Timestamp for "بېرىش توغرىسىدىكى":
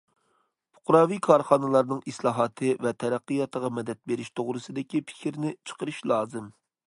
4.13-5.05